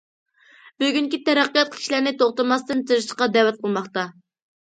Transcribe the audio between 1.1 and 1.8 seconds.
تەرەققىيات